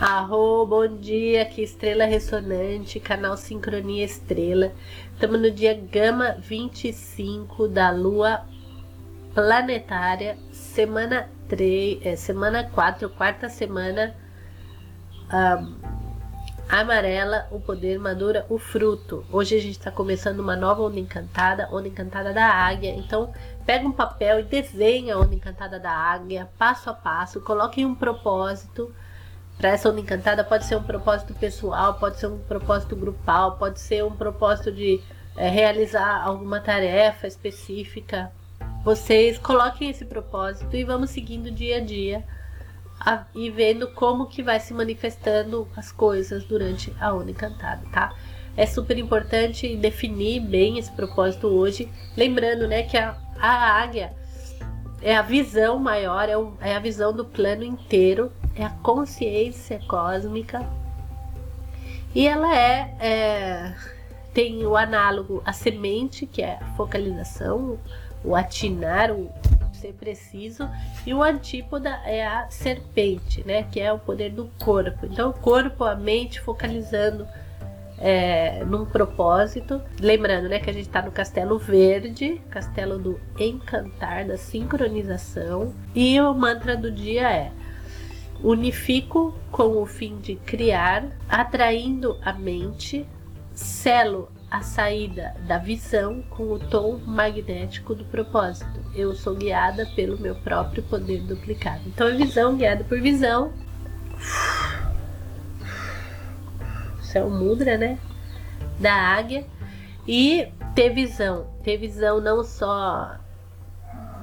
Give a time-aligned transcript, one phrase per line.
[0.00, 4.72] Arro, bom dia, aqui Estrela Ressonante, canal Sincronia Estrela.
[5.12, 8.44] Estamos no dia Gama 25 da Lua
[9.32, 14.16] Planetária, semana 3, é, semana 4, quarta semana
[15.32, 15.76] um,
[16.68, 19.24] amarela, o poder madura o fruto.
[19.30, 22.90] Hoje a gente está começando uma nova onda encantada, onda encantada da águia.
[22.96, 23.32] Então,
[23.64, 27.94] pega um papel e desenha a onda encantada da águia, passo a passo, coloque um
[27.94, 28.92] propósito
[29.56, 33.80] para essa onda encantada pode ser um propósito pessoal, pode ser um propósito grupal, pode
[33.80, 35.00] ser um propósito de
[35.36, 38.32] é, realizar alguma tarefa específica.
[38.84, 42.24] Vocês coloquem esse propósito e vamos seguindo dia a dia
[43.00, 48.14] a, e vendo como que vai se manifestando as coisas durante a onda encantada, tá?
[48.56, 54.12] É super importante definir bem esse propósito hoje, lembrando, né, que a, a águia
[55.02, 59.80] é a visão maior, é, o, é a visão do plano inteiro é a consciência
[59.86, 60.66] cósmica
[62.14, 63.74] e ela é, é,
[64.32, 67.78] tem o análogo a semente que é a focalização
[68.22, 69.30] o atinar o
[69.72, 70.68] ser preciso
[71.06, 75.34] e o antípoda é a serpente né que é o poder do corpo então o
[75.34, 77.26] corpo a mente focalizando
[77.98, 79.80] é, num propósito.
[80.00, 85.74] Lembrando, né, que a gente está no Castelo Verde, Castelo do Encantar, da sincronização.
[85.94, 87.52] E o mantra do dia é:
[88.44, 93.08] Unifico com o fim de criar, atraindo a mente,
[93.54, 98.84] selo a saída da visão com o tom magnético do propósito.
[98.94, 101.80] Eu sou guiada pelo meu próprio poder duplicado.
[101.86, 103.50] Então, é visão guiada por visão.
[107.00, 107.98] Isso é o mudra, né?
[108.78, 109.46] Da águia.
[110.06, 111.46] E ter visão.
[111.62, 113.16] Ter visão não só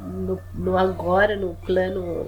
[0.04, 2.28] no, no agora, no plano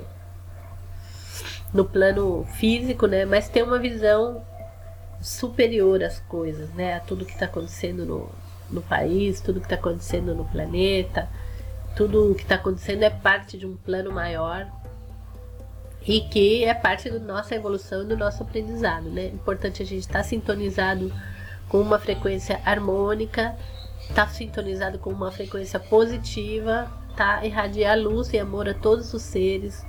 [1.74, 3.26] no plano físico, né?
[3.26, 4.44] Mas ter uma visão
[5.22, 6.96] superior às coisas, né?
[6.96, 8.30] A tudo que está acontecendo no,
[8.70, 11.28] no país, tudo que está acontecendo no planeta,
[11.96, 14.68] tudo o que está acontecendo é parte de um plano maior
[16.06, 19.28] e que é parte da nossa evolução e do nosso aprendizado, né?
[19.28, 21.12] Importante a gente estar tá sintonizado
[21.70, 23.56] com uma frequência harmônica,
[24.02, 27.46] estar tá sintonizado com uma frequência positiva, tá?
[27.46, 29.86] Irradiar luz e amor a todos os seres,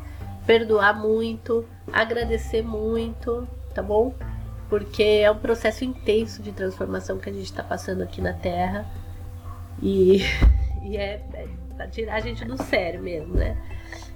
[0.47, 4.15] perdoar muito, agradecer muito, tá bom?
[4.69, 8.87] Porque é um processo intenso de transformação que a gente está passando aqui na Terra
[9.83, 10.23] e,
[10.83, 13.57] e é, é para tirar a gente do sério mesmo, né?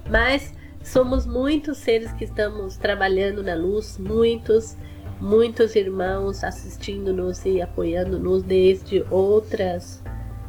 [0.09, 0.53] Mas
[0.83, 4.77] somos muitos seres que estamos trabalhando na luz, muitos,
[5.19, 10.01] muitos irmãos assistindo-nos e apoiando-nos desde outras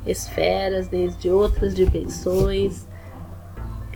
[0.06, 2.86] esferas, desde outras dimensões.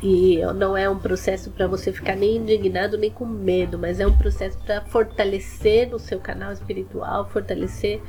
[0.06, 4.06] E não é um processo para você ficar nem indignado nem com medo, mas é
[4.06, 8.02] um processo para fortalecer no seu canal espiritual, fortalecer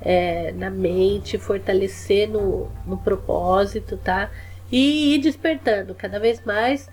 [0.00, 4.30] é, na mente, fortalecer no, no propósito, tá?
[4.70, 6.88] E ir despertando cada vez mais.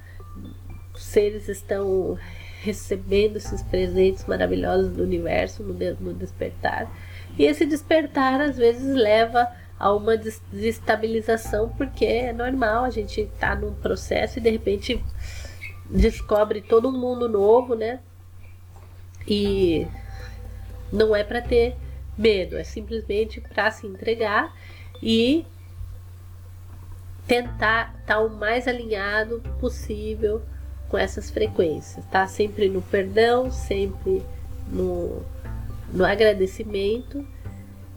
[0.93, 2.19] Seres estão
[2.61, 6.91] recebendo esses presentes maravilhosos do universo no, no despertar.
[7.37, 9.47] E esse despertar às vezes leva
[9.79, 15.03] a uma desestabilização, porque é normal, a gente tá num processo e de repente
[15.89, 18.01] descobre todo um mundo novo, né?
[19.25, 19.87] E
[20.91, 21.77] não é para ter
[22.17, 24.53] medo, é simplesmente para se entregar
[25.01, 25.45] e
[27.25, 30.41] tentar estar tá o mais alinhado possível
[30.89, 32.27] com essas frequências, tá?
[32.27, 34.21] Sempre no perdão, sempre
[34.67, 35.23] no,
[35.93, 37.25] no agradecimento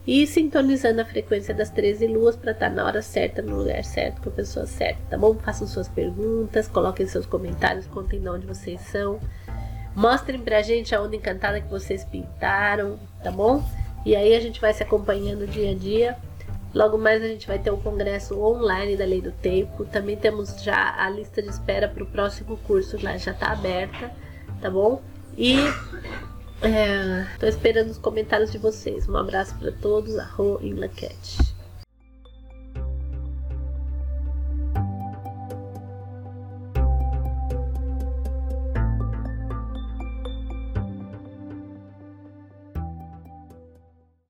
[0.06, 3.84] e sintonizando a frequência das 13 luas para estar tá na hora certa, no lugar
[3.84, 5.34] certo, com a pessoa certa, tá bom?
[5.34, 9.20] Façam suas perguntas, coloquem seus comentários, contem de onde vocês são.
[9.94, 13.62] Mostrem pra gente a onda encantada que vocês pintaram, tá bom?
[14.04, 16.16] E aí a gente vai se acompanhando dia a dia.
[16.74, 19.84] Logo mais a gente vai ter o um congresso online da Lei do Tempo.
[19.84, 24.10] Também temos já a lista de espera para o próximo curso, lá já está aberta,
[24.60, 25.00] tá bom?
[25.36, 25.56] E
[26.62, 29.08] é, tô esperando os comentários de vocês.
[29.08, 30.19] Um abraço para todos.
[30.19, 31.51] Arro e Laquete.